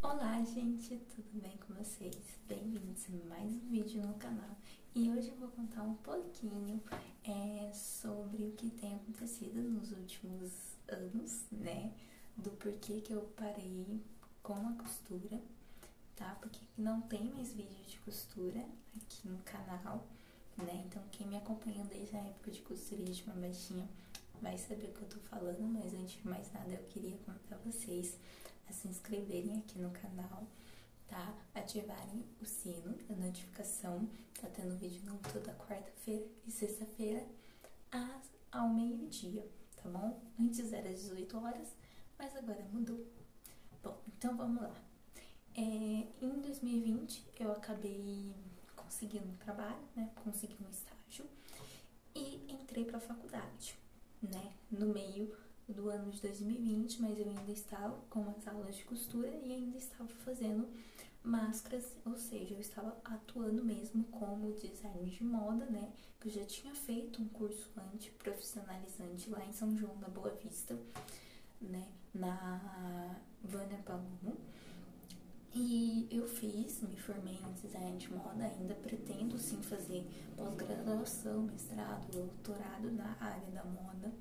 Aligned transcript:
Olá 0.00 0.40
gente, 0.44 0.96
tudo 1.12 1.40
bem 1.42 1.56
com 1.56 1.74
vocês? 1.74 2.14
Bem-vindos 2.46 3.04
a 3.08 3.28
mais 3.28 3.50
um 3.50 3.68
vídeo 3.68 4.00
no 4.00 4.14
canal 4.14 4.56
e 4.94 5.10
hoje 5.10 5.30
eu 5.30 5.36
vou 5.36 5.48
contar 5.48 5.82
um 5.82 5.96
pouquinho 5.96 6.80
é, 7.24 7.72
sobre 7.74 8.44
o 8.44 8.52
que 8.52 8.70
tem 8.70 8.94
acontecido 8.94 9.60
nos 9.60 9.90
últimos 9.90 10.52
anos, 10.86 11.42
né? 11.50 11.92
Do 12.36 12.50
porquê 12.52 13.00
que 13.00 13.12
eu 13.12 13.22
parei 13.36 14.00
com 14.40 14.54
a 14.68 14.72
costura, 14.74 15.42
tá? 16.14 16.36
Porque 16.40 16.60
não 16.76 17.00
tem 17.00 17.24
mais 17.30 17.52
vídeo 17.52 17.84
de 17.84 17.98
costura 17.98 18.64
aqui 18.96 19.28
no 19.28 19.38
canal, 19.38 20.06
né? 20.56 20.84
Então 20.86 21.02
quem 21.10 21.26
me 21.26 21.36
acompanha 21.36 21.84
desde 21.86 22.16
a 22.16 22.20
época 22.20 22.52
de 22.52 22.62
costurinha 22.62 23.12
de 23.12 23.24
uma 23.24 23.34
baixinha 23.34 23.88
vai 24.40 24.56
saber 24.56 24.90
o 24.90 24.92
que 24.92 25.02
eu 25.02 25.08
tô 25.08 25.18
falando, 25.28 25.62
mas 25.62 25.92
antes 25.92 26.22
de 26.22 26.28
mais 26.28 26.52
nada 26.52 26.70
eu 26.70 26.84
queria 26.84 27.16
contar 27.26 27.56
a 27.56 27.58
vocês 27.68 28.16
a 28.68 28.72
se 28.72 28.88
inscreverem 28.88 29.58
aqui 29.58 29.78
no 29.78 29.90
canal, 29.90 30.46
tá? 31.06 31.34
Ativarem 31.54 32.24
o 32.40 32.44
sino 32.44 32.94
da 33.08 33.16
notificação, 33.16 34.08
tá 34.40 34.48
tendo 34.48 34.76
vídeo 34.76 35.04
novo 35.04 35.20
toda 35.32 35.54
quarta-feira 35.54 36.26
e 36.46 36.50
sexta-feira 36.50 37.26
ao 38.50 38.68
meio-dia, 38.68 39.46
tá 39.76 39.88
bom? 39.88 40.20
Antes 40.40 40.72
era 40.72 40.88
às 40.88 41.02
18 41.02 41.38
horas, 41.38 41.68
mas 42.18 42.34
agora 42.36 42.64
mudou. 42.72 43.06
Bom, 43.82 44.02
então 44.08 44.36
vamos 44.36 44.62
lá. 44.62 44.74
É, 45.54 45.60
em 45.60 46.40
2020 46.40 47.24
eu 47.38 47.52
acabei 47.52 48.34
conseguindo 48.76 49.28
um 49.28 49.36
trabalho, 49.36 49.82
né? 49.94 50.10
Consegui 50.24 50.56
um 50.64 50.70
estágio 50.70 51.26
e 52.14 52.52
entrei 52.52 52.84
para 52.84 52.98
a 52.98 53.00
faculdade 53.00 53.76
né, 54.22 54.52
no 54.70 54.86
meio 54.92 55.34
do 55.68 55.88
ano 55.88 56.10
de 56.10 56.20
2020, 56.22 57.02
mas 57.02 57.18
eu 57.18 57.28
ainda 57.28 57.52
estava 57.52 57.96
com 58.08 58.28
as 58.30 58.46
aulas 58.48 58.76
de 58.76 58.84
costura 58.84 59.28
e 59.28 59.52
ainda 59.52 59.76
estava 59.76 60.08
fazendo 60.24 60.68
máscaras, 61.22 61.84
ou 62.06 62.16
seja, 62.16 62.54
eu 62.54 62.60
estava 62.60 62.96
atuando 63.04 63.64
mesmo 63.64 64.04
como 64.04 64.52
designer 64.52 65.10
de 65.10 65.24
moda, 65.24 65.66
né? 65.66 65.92
Eu 66.24 66.30
já 66.30 66.44
tinha 66.44 66.74
feito 66.74 67.22
um 67.22 67.28
curso 67.28 67.70
antiprofissionalizante 67.94 69.30
lá 69.30 69.44
em 69.44 69.52
São 69.52 69.76
João 69.76 69.96
da 69.98 70.08
Boa 70.08 70.30
Vista, 70.30 70.78
né? 71.60 71.86
Na 72.14 73.20
Vânia 73.42 73.78
Palomo. 73.84 74.36
E 75.54 76.06
eu 76.10 76.26
fiz, 76.28 76.82
me 76.82 76.96
formei 76.96 77.34
em 77.34 77.52
design 77.54 77.96
de 77.98 78.12
moda, 78.12 78.44
ainda 78.44 78.74
pretendo 78.74 79.38
sim 79.38 79.60
fazer 79.62 80.06
pós-graduação, 80.36 81.42
mestrado, 81.42 82.10
doutorado 82.12 82.90
na 82.92 83.16
área 83.18 83.50
da 83.50 83.64
moda, 83.64 84.12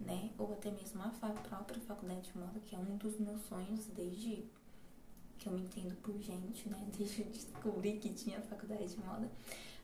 né? 0.00 0.30
Ou 0.38 0.52
até 0.52 0.70
mesmo 0.70 1.02
a 1.02 1.08
própria 1.08 1.80
faculdade 1.82 2.22
de 2.22 2.38
moda, 2.38 2.58
que 2.60 2.74
é 2.74 2.78
um 2.78 2.96
dos 2.96 3.18
meus 3.18 3.40
sonhos 3.42 3.86
desde 3.94 4.44
que 5.38 5.46
eu 5.48 5.52
me 5.52 5.62
entendo 5.62 5.94
por 6.02 6.18
gente, 6.20 6.68
né? 6.68 6.86
Desde 6.96 7.22
eu 7.22 7.28
descobrir 7.28 7.98
que 7.98 8.10
tinha 8.10 8.40
faculdade 8.42 8.94
de 8.94 8.98
moda. 9.00 9.30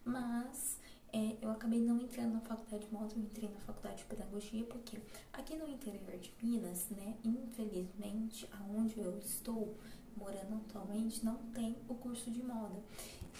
Mas 0.04 0.78
é, 1.12 1.36
eu 1.40 1.50
acabei 1.50 1.80
não 1.80 1.98
entrando 1.98 2.34
na 2.34 2.40
faculdade 2.40 2.86
de 2.86 2.92
moda, 2.92 3.14
eu 3.14 3.22
entrei 3.22 3.48
na 3.48 3.60
faculdade 3.60 3.98
de 3.98 4.04
pedagogia, 4.04 4.64
porque 4.64 4.98
aqui 5.32 5.56
no 5.56 5.66
interior 5.66 6.18
de 6.18 6.32
Minas, 6.42 6.88
né? 6.90 7.16
Infelizmente, 7.24 8.48
aonde 8.52 9.00
eu 9.00 9.18
estou 9.18 9.74
morando 10.16 10.56
atualmente 10.56 11.24
não 11.24 11.36
tem 11.54 11.76
o 11.88 11.94
curso 11.94 12.30
de 12.30 12.42
moda. 12.42 12.82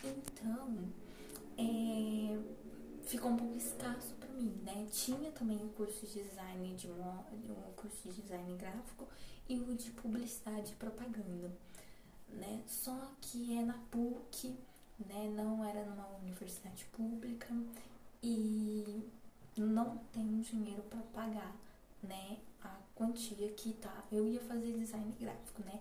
Então, 0.05 0.79
é, 1.59 2.39
ficou 3.03 3.31
um 3.31 3.37
pouco 3.37 3.57
escasso 3.57 4.15
mim, 4.37 4.61
né? 4.65 4.87
Tinha 4.91 5.31
também 5.33 5.57
o 5.57 5.69
curso 5.71 6.07
de 6.07 6.23
design 6.23 6.75
de 6.75 6.89
moda, 6.89 7.27
o 7.69 7.73
curso 7.75 8.09
de 8.09 8.23
design 8.23 8.57
gráfico 8.57 9.07
e 9.49 9.59
o 9.59 9.75
de 9.75 9.91
publicidade 9.93 10.73
e 10.73 10.77
propaganda, 10.77 11.51
né? 12.29 12.63
Só 12.67 13.13
que 13.21 13.57
é 13.57 13.63
na 13.63 13.79
PUC, 13.91 14.57
né? 15.07 15.29
Não 15.35 15.65
era 15.65 15.85
numa 15.85 16.09
universidade 16.19 16.85
pública 16.87 17.49
e 18.23 19.09
não 19.57 19.99
tenho 20.13 20.43
dinheiro 20.43 20.83
para 20.85 21.01
pagar, 21.13 21.57
né? 22.03 22.39
A 22.63 22.77
quantia 22.95 23.49
que 23.53 23.73
tá. 23.75 24.05
Eu 24.13 24.27
ia 24.29 24.41
fazer 24.41 24.73
design 24.73 25.13
gráfico, 25.19 25.63
né? 25.65 25.81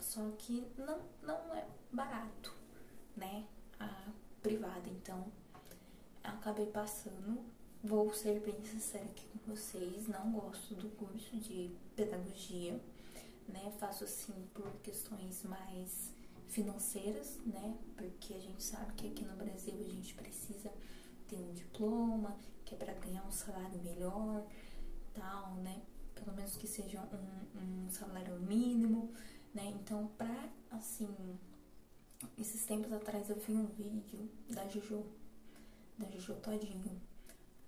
Só 0.00 0.30
que 0.38 0.64
não, 0.76 1.00
não 1.22 1.54
é 1.54 1.66
barato, 1.92 2.54
né? 3.16 3.44
A 3.80 4.10
privada, 4.42 4.88
então 4.88 5.26
acabei 6.22 6.66
passando. 6.66 7.57
Vou 7.82 8.12
ser 8.12 8.40
bem 8.40 8.60
sincera 8.64 9.04
aqui 9.04 9.24
com 9.28 9.54
vocês, 9.54 10.08
não 10.08 10.32
gosto 10.32 10.74
do 10.74 10.88
curso 10.96 11.36
de 11.36 11.70
pedagogia, 11.94 12.72
né? 13.46 13.72
Faço 13.78 14.02
assim 14.02 14.34
por 14.52 14.68
questões 14.82 15.44
mais 15.44 16.12
financeiras, 16.48 17.38
né? 17.46 17.78
Porque 17.96 18.34
a 18.34 18.40
gente 18.40 18.64
sabe 18.64 18.92
que 18.94 19.06
aqui 19.06 19.24
no 19.24 19.36
Brasil 19.36 19.74
a 19.80 19.84
gente 19.84 20.12
precisa 20.14 20.72
ter 21.28 21.36
um 21.36 21.52
diploma, 21.52 22.36
que 22.64 22.74
é 22.74 22.78
para 22.78 22.94
ganhar 22.94 23.24
um 23.24 23.30
salário 23.30 23.80
melhor, 23.80 24.44
tal, 25.14 25.54
né? 25.58 25.80
Pelo 26.16 26.34
menos 26.34 26.56
que 26.56 26.66
seja 26.66 27.00
um, 27.00 27.86
um 27.86 27.90
salário 27.90 28.40
mínimo, 28.40 29.12
né? 29.54 29.72
Então, 29.80 30.08
pra, 30.18 30.48
assim, 30.72 31.08
esses 32.36 32.66
tempos 32.66 32.92
atrás 32.92 33.30
eu 33.30 33.36
vi 33.36 33.52
um 33.52 33.66
vídeo 33.66 34.28
da 34.50 34.66
Jojo, 34.68 35.06
da 35.96 36.10
Jojo 36.10 36.34
Todinho, 36.40 37.00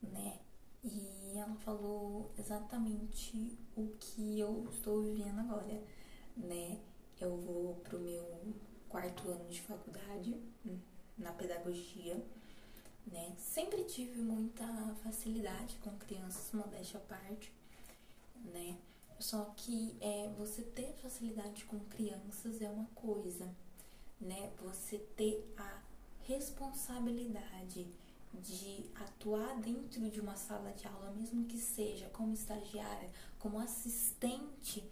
né? 0.02 0.38
E 0.82 1.36
ela 1.36 1.54
falou 1.56 2.32
exatamente 2.38 3.58
o 3.76 3.88
que 3.98 4.40
eu 4.40 4.66
estou 4.70 5.02
vivendo 5.02 5.40
agora, 5.40 5.82
né? 6.36 6.80
Eu 7.20 7.36
vou 7.36 7.74
pro 7.76 7.98
meu 7.98 8.54
quarto 8.88 9.28
ano 9.30 9.48
de 9.48 9.60
faculdade 9.60 10.40
na 11.18 11.32
pedagogia, 11.32 12.24
né? 13.06 13.34
Sempre 13.38 13.84
tive 13.84 14.20
muita 14.20 14.66
facilidade 15.02 15.76
com 15.82 15.90
crianças, 15.98 16.52
modéstia 16.52 16.98
à 16.98 17.02
parte, 17.02 17.52
né? 18.44 18.78
Só 19.18 19.44
que 19.56 19.94
é, 20.00 20.32
você 20.38 20.62
ter 20.62 20.94
facilidade 20.94 21.64
com 21.66 21.78
crianças 21.80 22.62
é 22.62 22.70
uma 22.70 22.86
coisa, 22.94 23.54
né? 24.18 24.50
Você 24.62 24.98
ter 25.14 25.52
a 25.58 25.82
responsabilidade 26.22 27.86
de 28.32 28.90
atuar 28.94 29.60
dentro 29.60 30.08
de 30.10 30.20
uma 30.20 30.36
sala 30.36 30.72
de 30.72 30.86
aula, 30.86 31.10
mesmo 31.12 31.44
que 31.46 31.58
seja 31.58 32.08
como 32.10 32.32
estagiária, 32.32 33.10
como 33.38 33.58
assistente 33.58 34.84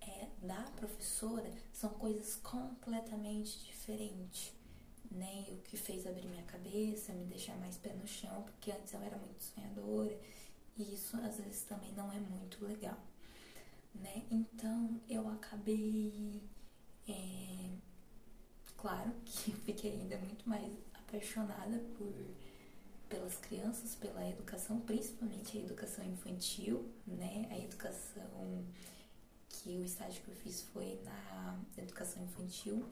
é, 0.00 0.28
da 0.42 0.62
professora, 0.76 1.50
são 1.72 1.90
coisas 1.90 2.36
completamente 2.36 3.64
diferentes. 3.64 4.52
Né? 5.10 5.46
O 5.50 5.62
que 5.62 5.76
fez 5.76 6.06
abrir 6.06 6.26
minha 6.28 6.44
cabeça, 6.44 7.12
me 7.12 7.24
deixar 7.26 7.56
mais 7.56 7.76
pé 7.76 7.92
no 7.94 8.06
chão, 8.06 8.42
porque 8.42 8.70
antes 8.70 8.92
eu 8.92 9.02
era 9.02 9.16
muito 9.16 9.42
sonhadora, 9.42 10.16
e 10.76 10.94
isso 10.94 11.16
às 11.16 11.36
vezes 11.36 11.62
também 11.62 11.92
não 11.92 12.12
é 12.12 12.20
muito 12.20 12.64
legal 12.64 12.98
né? 13.94 14.22
Então 14.30 15.00
eu 15.08 15.28
acabei, 15.28 16.42
é, 17.08 17.70
claro 18.76 19.12
que 19.24 19.52
fiquei 19.52 19.92
ainda 19.92 20.18
muito 20.18 20.48
mais 20.48 20.72
apaixonada 20.94 21.78
por 21.96 22.12
pelas 23.10 23.36
crianças, 23.36 23.94
pela 23.96 24.26
educação, 24.26 24.80
principalmente 24.80 25.58
a 25.58 25.60
educação 25.60 26.04
infantil, 26.06 26.88
né? 27.06 27.46
A 27.50 27.58
educação 27.58 28.64
que 29.48 29.76
o 29.76 29.84
estágio 29.84 30.22
que 30.22 30.30
eu 30.30 30.36
fiz 30.36 30.62
foi 30.62 30.98
na 31.04 31.60
educação 31.76 32.22
infantil 32.22 32.88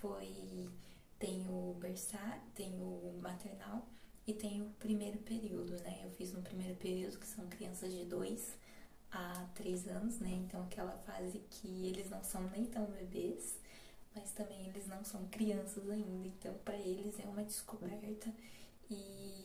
foi 0.00 0.68
tem 1.18 1.46
o 1.48 1.76
berçário, 1.78 2.42
tem 2.54 2.72
o 2.80 3.20
maternal 3.22 3.86
e 4.26 4.32
tem 4.32 4.62
o 4.62 4.70
primeiro 4.78 5.18
período, 5.18 5.72
né? 5.82 6.00
Eu 6.04 6.10
fiz 6.12 6.32
no 6.32 6.40
primeiro 6.42 6.74
período 6.76 7.18
que 7.18 7.26
são 7.26 7.46
crianças 7.48 7.92
de 7.92 8.06
2 8.06 8.56
há 9.12 9.46
três 9.54 9.86
anos, 9.86 10.18
né? 10.18 10.30
Então 10.30 10.62
aquela 10.62 10.96
fase 11.06 11.38
que 11.50 11.86
eles 11.86 12.08
não 12.08 12.24
são 12.24 12.42
nem 12.50 12.64
tão 12.64 12.86
bebês, 12.86 13.58
mas 14.14 14.32
também 14.32 14.66
eles 14.68 14.86
não 14.86 15.04
são 15.04 15.28
crianças 15.28 15.88
ainda. 15.90 16.28
Então 16.28 16.54
para 16.64 16.78
eles 16.78 17.20
é 17.20 17.24
uma 17.24 17.44
descoberta 17.44 18.32
e 18.90 19.39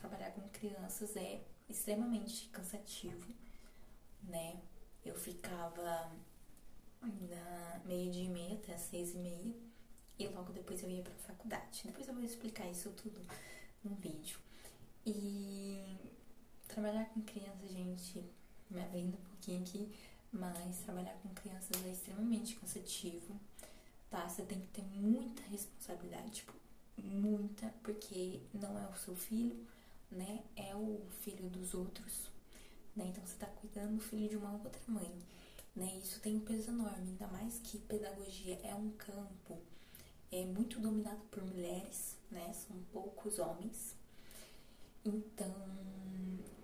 trabalhar 0.00 0.30
com 0.32 0.48
crianças 0.48 1.14
é 1.16 1.42
extremamente 1.68 2.48
cansativo, 2.48 3.32
né? 4.24 4.60
Eu 5.04 5.14
ficava 5.14 6.10
da 7.02 7.80
meio 7.84 8.10
dia 8.10 8.24
e 8.24 8.28
meia 8.28 8.54
até 8.54 8.76
seis 8.76 9.14
e 9.14 9.18
meia 9.18 9.54
e 10.18 10.28
logo 10.28 10.52
depois 10.52 10.82
eu 10.82 10.90
ia 10.90 11.02
para 11.02 11.12
a 11.12 11.18
faculdade. 11.18 11.82
Depois 11.84 12.08
eu 12.08 12.14
vou 12.14 12.22
explicar 12.22 12.68
isso 12.70 12.90
tudo 12.90 13.20
no 13.82 13.94
vídeo. 13.94 14.38
E 15.06 15.96
trabalhar 16.68 17.06
com 17.06 17.22
crianças, 17.22 17.70
gente, 17.70 18.22
me 18.68 18.80
abrindo 18.80 19.16
um 19.16 19.24
pouquinho 19.30 19.62
aqui, 19.62 19.94
mas 20.32 20.78
trabalhar 20.80 21.14
com 21.22 21.28
crianças 21.30 21.84
é 21.84 21.90
extremamente 21.90 22.56
cansativo, 22.56 23.40
tá? 24.10 24.28
Você 24.28 24.42
tem 24.42 24.60
que 24.60 24.68
ter 24.68 24.82
muita 24.82 25.42
responsabilidade, 25.44 26.30
tipo, 26.30 26.52
muita, 26.98 27.72
porque 27.82 28.40
não 28.52 28.78
é 28.78 28.86
o 28.88 28.96
seu 28.96 29.16
filho, 29.16 29.66
né? 30.10 30.42
É 30.56 30.74
o 30.74 31.00
filho 31.20 31.48
dos 31.48 31.74
outros, 31.74 32.30
né? 32.96 33.06
Então 33.08 33.24
você 33.24 33.36
tá 33.36 33.46
cuidando 33.46 33.96
do 33.96 34.00
filho 34.00 34.28
de 34.28 34.36
uma 34.36 34.52
outra 34.52 34.80
mãe. 34.86 35.12
né? 35.74 35.98
Isso 36.02 36.20
tem 36.20 36.36
um 36.36 36.40
peso 36.40 36.70
enorme, 36.70 37.10
ainda 37.10 37.28
mais 37.28 37.58
que 37.60 37.78
pedagogia 37.78 38.58
é 38.64 38.74
um 38.74 38.90
campo 38.90 39.58
é 40.32 40.44
muito 40.44 40.78
dominado 40.80 41.22
por 41.30 41.44
mulheres, 41.44 42.16
né? 42.30 42.52
São 42.52 42.76
poucos 42.92 43.38
homens. 43.38 43.96
Então, 45.04 45.54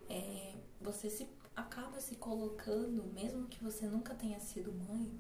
é, 0.09 0.55
você 0.81 1.11
se 1.11 1.29
acaba 1.55 2.01
se 2.01 2.15
colocando, 2.17 3.03
mesmo 3.13 3.47
que 3.49 3.63
você 3.63 3.87
nunca 3.87 4.15
tenha 4.15 4.39
sido 4.39 4.73
mãe, 4.73 5.11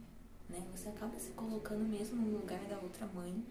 né? 0.49 0.67
Você 0.73 0.89
acaba 0.89 1.19
se 1.19 1.31
colocando 1.33 1.85
mesmo 1.89 2.17
no 2.17 2.39
lugar 2.39 2.65
da 2.67 2.79
outra 2.79 3.07
mãe. 3.07 3.45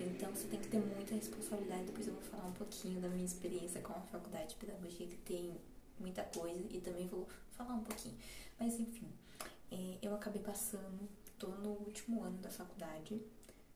Então 0.00 0.34
você 0.34 0.48
tem 0.48 0.60
que 0.60 0.68
ter 0.68 0.78
muita 0.78 1.14
responsabilidade. 1.14 1.84
Depois 1.84 2.06
eu 2.06 2.14
vou 2.14 2.22
falar 2.22 2.46
um 2.46 2.52
pouquinho 2.52 3.00
da 3.00 3.08
minha 3.08 3.24
experiência 3.24 3.80
com 3.80 3.92
a 3.92 4.00
faculdade 4.00 4.50
de 4.50 4.56
pedagogia, 4.56 5.06
que 5.06 5.16
tem 5.18 5.56
muita 5.98 6.22
coisa, 6.24 6.64
e 6.70 6.80
também 6.80 7.06
vou 7.06 7.28
falar 7.52 7.74
um 7.74 7.84
pouquinho. 7.84 8.16
Mas 8.58 8.78
enfim, 8.78 9.08
é, 9.70 9.98
eu 10.02 10.14
acabei 10.14 10.42
passando, 10.42 11.08
tô 11.38 11.48
no 11.48 11.70
último 11.70 12.22
ano 12.22 12.38
da 12.38 12.50
faculdade. 12.50 13.20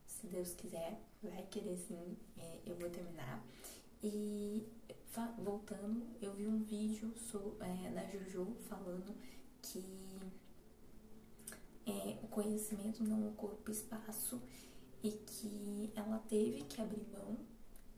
Se 0.06 0.26
Deus 0.26 0.54
quiser, 0.54 1.00
vai 1.22 1.42
querer 1.50 1.76
sim, 1.76 2.16
é, 2.38 2.58
eu 2.66 2.74
vou 2.76 2.90
terminar. 2.90 3.44
E 4.02 4.66
voltando, 5.38 6.06
eu 6.20 6.32
vi 6.34 6.46
um 6.46 6.62
vídeo 6.62 7.12
so, 7.16 7.56
é, 7.60 7.90
da 7.90 8.04
Juju 8.06 8.54
falando 8.68 9.14
que 9.62 9.82
é, 11.86 12.18
o 12.22 12.26
conhecimento 12.26 13.04
não 13.04 13.28
ocupa 13.28 13.70
espaço 13.70 14.42
e 15.02 15.12
que 15.12 15.92
ela 15.94 16.18
teve 16.28 16.62
que 16.64 16.80
abrir 16.80 17.06
mão, 17.12 17.38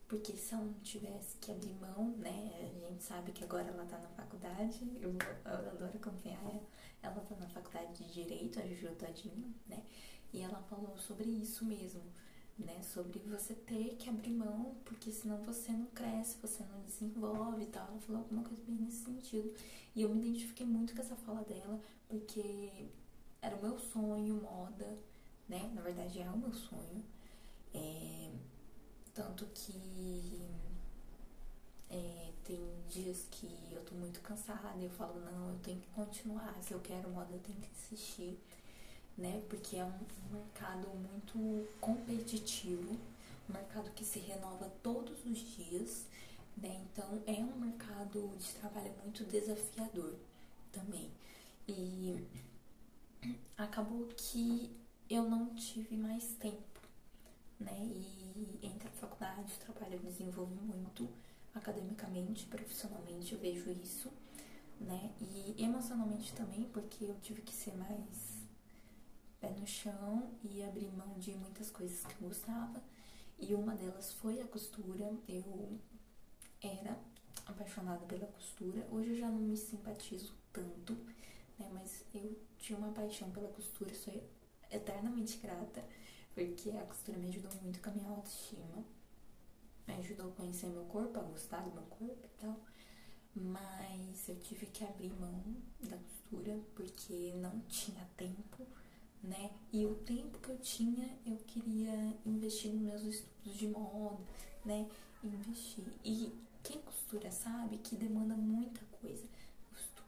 porque 0.07 0.33
se 0.37 0.55
ela 0.55 0.65
não 0.65 0.81
tivesse 0.81 1.37
que 1.39 1.51
abrir 1.51 1.75
mão, 1.75 2.11
né, 2.19 2.71
a 2.85 2.89
gente 2.91 3.03
sabe 3.03 3.33
que 3.33 3.45
agora 3.45 3.69
ela 3.69 3.85
tá 3.87 3.99
na 3.99 4.09
faculdade, 4.09 4.81
eu, 5.01 5.11
eu 5.11 5.71
adoro 5.71 5.97
acompanhar 5.97 6.41
ela, 6.43 6.63
ela 7.03 7.21
tá 7.21 7.37
na 7.37 7.49
faculdade 7.49 8.05
de 8.05 8.13
Direito, 8.13 8.61
a 8.61 8.67
Juju 8.67 8.95
Todinho, 8.97 9.55
né, 9.67 9.83
e 10.33 10.41
ela 10.41 10.61
falou 10.63 10.97
sobre 10.99 11.29
isso 11.31 11.65
mesmo, 11.65 12.03
né, 12.59 12.83
sobre 12.83 13.19
você 13.21 13.55
ter 13.55 13.97
que 13.97 14.11
abrir 14.11 14.33
mão, 14.33 14.77
porque 14.85 15.13
senão 15.13 15.39
você 15.45 15.73
não 15.73 15.87
cresce, 15.87 16.37
você 16.43 16.63
não 16.65 16.83
desenvolve 16.83 17.63
e 17.63 17.67
tal. 17.67 17.87
Ela 17.87 18.01
falou 18.01 18.23
alguma 18.23 18.43
coisa 18.43 18.63
bem 18.65 18.75
nesse 18.77 19.05
sentido. 19.05 19.55
E 19.95 20.03
eu 20.03 20.09
me 20.09 20.21
identifiquei 20.21 20.67
muito 20.67 20.93
com 20.93 21.01
essa 21.01 21.15
fala 21.15 21.43
dela, 21.45 21.81
porque 22.09 22.91
era 23.41 23.55
o 23.57 23.63
meu 23.63 23.79
sonho, 23.79 24.43
moda, 24.43 24.99
né? 25.49 25.71
Na 25.75 25.83
verdade 25.83 26.21
é 26.21 26.31
o 26.31 26.37
meu 26.37 26.53
sonho. 26.53 27.05
É, 27.75 28.31
tanto 29.15 29.47
que 29.47 30.41
é, 31.91 32.33
tem 32.45 32.59
dias 32.89 33.27
que 33.31 33.49
eu 33.73 33.85
tô 33.85 33.95
muito 33.95 34.21
cansada 34.21 34.79
e 34.79 34.85
eu 34.85 34.91
falo, 34.91 35.21
não, 35.21 35.51
eu 35.51 35.59
tenho 35.63 35.81
que 35.81 35.89
continuar. 35.91 36.55
Se 36.63 36.73
eu 36.73 36.81
quero 36.81 37.11
moda, 37.11 37.33
eu 37.33 37.41
tenho 37.41 37.59
que 37.59 37.71
insistir, 37.71 38.39
né? 39.17 39.43
Porque 39.49 39.77
é 39.77 39.85
um 39.85 39.93
mercado 40.33 40.89
muito 40.89 41.69
competitivo, 41.81 42.97
um 43.49 43.53
mercado 43.53 43.91
que 43.93 44.05
se 44.05 44.19
renova 44.19 44.71
todos 44.83 45.25
os 45.25 45.39
dias, 45.39 46.07
né? 46.57 46.85
Então 46.93 47.23
é 47.27 47.33
um 47.33 47.59
mercado 47.59 48.31
de 48.39 48.53
trabalho 48.55 48.93
muito 49.03 49.25
desafiador 49.25 50.15
também. 50.73 51.11
E 51.67 52.27
acabou 53.79 54.09
que 54.17 54.77
eu 55.09 55.23
não 55.31 55.55
tive 55.55 55.97
mais 55.97 56.35
tempo, 56.35 56.81
né? 57.61 57.79
E 57.81 58.59
entre 58.61 58.89
a 58.89 58.91
faculdade 58.91 59.55
o 59.55 59.73
trabalho 59.73 59.95
eu 59.95 60.01
desenvolvi 60.01 60.57
muito 60.57 61.09
academicamente, 61.55 62.47
profissionalmente, 62.47 63.35
eu 63.35 63.39
vejo 63.39 63.71
isso, 63.71 64.13
né? 64.81 65.13
E 65.21 65.63
emocionalmente 65.63 66.33
também, 66.33 66.65
porque 66.73 67.05
eu 67.05 67.21
tive 67.21 67.41
que 67.43 67.55
ser 67.55 67.73
mais 67.77 68.49
pé 69.41 69.51
no 69.51 69.65
chão 69.65 70.29
e 70.43 70.61
abrir 70.65 70.91
mão 70.91 71.17
de 71.17 71.31
muitas 71.37 71.71
coisas 71.71 72.05
que 72.05 72.21
eu 72.21 72.29
gostava. 72.29 72.83
E 73.39 73.55
uma 73.55 73.77
delas 73.77 74.13
foi 74.15 74.41
a 74.41 74.47
costura. 74.49 75.09
Eu 75.29 75.79
era 76.61 76.99
apaixonada 77.47 78.05
pela 78.07 78.27
costura. 78.27 78.85
Hoje 78.91 79.11
eu 79.11 79.19
já 79.19 79.29
não 79.29 79.39
me 79.39 79.57
simpatizo 79.57 80.35
tanto, 80.53 80.97
né? 81.59 81.69
Mas 81.73 82.05
eu 82.15 82.39
tinha 82.59 82.79
uma 82.79 82.93
paixão 82.93 83.31
pela 83.31 83.49
costura, 83.49 83.95
sou 83.95 84.15
eternamente 84.71 85.39
grata, 85.39 85.85
porque 86.35 86.71
a 86.71 86.83
costura 86.83 87.19
me 87.19 87.29
ajudou 87.29 87.51
muito 87.63 87.81
com 87.81 87.91
a 87.91 87.93
minha 87.93 88.11
autoestima, 88.11 88.85
me 89.87 89.95
ajudou 89.95 90.29
a 90.31 90.35
conhecer 90.35 90.67
meu 90.67 90.85
corpo, 90.85 91.19
a 91.19 91.23
gostar 91.23 91.61
do 91.63 91.73
meu 91.73 91.85
corpo 91.85 92.25
e 92.25 92.41
tal. 92.41 92.61
Mas 93.35 94.29
eu 94.29 94.39
tive 94.41 94.67
que 94.67 94.85
abrir 94.85 95.13
mão 95.21 95.43
da 95.81 95.97
costura 95.97 96.59
porque 96.75 97.33
não 97.37 97.61
tinha 97.69 98.05
tempo, 98.17 98.67
né? 99.23 99.51
E 99.73 99.87
o 99.87 99.95
tempo 99.95 100.39
que 100.39 100.49
eu 100.49 100.59
tinha, 100.59 101.19
eu 101.25 101.37
queria 101.47 102.15
investir 102.27 102.73
nos 102.73 102.83
meus 102.83 103.03
estudos 103.03 103.59
de 103.59 103.69
moda, 103.69 104.19
né? 104.65 104.89
Investir. 105.23 105.85
E 106.05 106.33
quem 106.63 106.81
costura 106.83 107.31
sabe 107.31 107.79
que 107.79 107.97
demanda 107.97 108.35
muita 108.35 108.81
coisa 109.01 109.25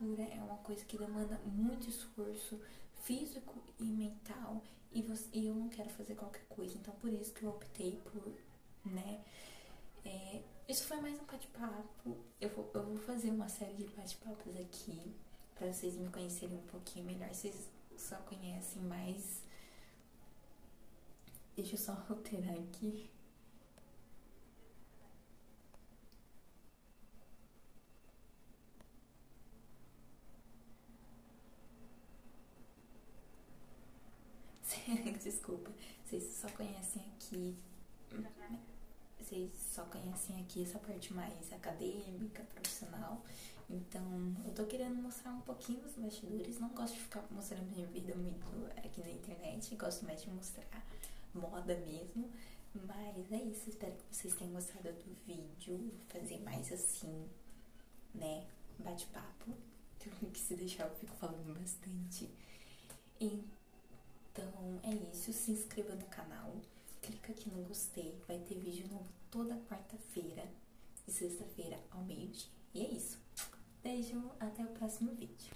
costura 0.00 0.22
é 0.22 0.42
uma 0.42 0.56
coisa 0.58 0.84
que 0.86 0.96
demanda 0.96 1.38
muito 1.44 1.88
esforço 1.88 2.58
físico 3.02 3.62
e 3.78 3.84
mental 3.84 4.62
e, 4.92 5.02
você, 5.02 5.28
e 5.32 5.46
eu 5.46 5.54
não 5.54 5.68
quero 5.68 5.90
fazer 5.90 6.14
qualquer 6.14 6.44
coisa, 6.48 6.76
então 6.78 6.94
por 6.94 7.12
isso 7.12 7.32
que 7.34 7.44
eu 7.44 7.50
optei 7.50 8.00
por, 8.10 8.32
né? 8.84 9.22
É, 10.04 10.42
isso 10.66 10.84
foi 10.84 10.98
mais 11.00 11.20
um 11.20 11.24
bate-papo. 11.24 12.16
Eu 12.40 12.48
vou, 12.48 12.70
eu 12.74 12.82
vou 12.82 12.98
fazer 12.98 13.30
uma 13.30 13.48
série 13.48 13.74
de 13.74 13.88
bate-papos 13.88 14.56
aqui 14.56 15.14
para 15.54 15.70
vocês 15.70 15.94
me 15.96 16.08
conhecerem 16.08 16.56
um 16.56 16.66
pouquinho 16.66 17.04
melhor. 17.04 17.28
Vocês 17.28 17.68
só 17.96 18.16
conhecem 18.16 18.82
mais. 18.82 19.42
Deixa 21.54 21.74
eu 21.74 21.78
só 21.78 22.06
alterar 22.08 22.54
aqui. 22.54 23.10
Desculpa, 35.22 35.70
vocês 36.04 36.24
só 36.34 36.48
conhecem 36.48 37.02
aqui. 37.14 37.54
Vocês 39.18 39.50
só 39.54 39.84
conhecem 39.84 40.40
aqui 40.40 40.62
essa 40.62 40.78
parte 40.78 41.12
mais 41.12 41.52
acadêmica, 41.52 42.42
profissional. 42.54 43.22
Então, 43.68 44.02
eu 44.46 44.52
tô 44.54 44.64
querendo 44.64 44.94
mostrar 44.96 45.32
um 45.32 45.42
pouquinho 45.42 45.78
dos 45.80 45.92
bastidores. 45.92 46.58
Não 46.58 46.70
gosto 46.70 46.94
de 46.94 47.00
ficar 47.00 47.22
mostrando 47.30 47.70
minha 47.70 47.86
vida 47.88 48.14
muito 48.14 48.46
aqui 48.78 49.00
na 49.02 49.10
internet. 49.10 49.76
Gosto 49.76 50.06
mais 50.06 50.22
de 50.22 50.30
mostrar 50.30 50.86
moda 51.34 51.76
mesmo. 51.76 52.30
Mas 52.74 53.30
é 53.30 53.42
isso. 53.44 53.68
Espero 53.68 53.92
que 53.92 54.16
vocês 54.16 54.34
tenham 54.34 54.54
gostado 54.54 54.90
do 54.90 55.14
vídeo. 55.26 55.76
Vou 55.76 56.20
fazer 56.20 56.40
mais 56.40 56.72
assim, 56.72 57.28
né? 58.14 58.46
Bate-papo. 58.78 59.52
Que 60.32 60.38
se 60.38 60.54
deixar 60.54 60.88
eu 60.88 60.96
fico 60.96 61.14
falando 61.16 61.54
bastante. 61.54 62.30
Então, 63.20 63.59
então 64.32 64.80
é 64.82 64.94
isso, 65.12 65.32
se 65.32 65.50
inscreva 65.50 65.94
no 65.94 66.06
canal, 66.06 66.54
clica 67.02 67.32
aqui 67.32 67.50
no 67.50 67.62
gostei, 67.64 68.20
vai 68.26 68.38
ter 68.38 68.58
vídeo 68.58 68.88
novo 68.88 69.08
toda 69.30 69.56
quarta-feira 69.68 70.44
e 71.06 71.12
sexta-feira 71.12 71.78
ao 71.90 72.02
meio-dia. 72.04 72.48
E 72.74 72.80
é 72.80 72.90
isso. 72.90 73.18
Beijo, 73.82 74.30
até 74.38 74.62
o 74.62 74.68
próximo 74.68 75.12
vídeo. 75.14 75.54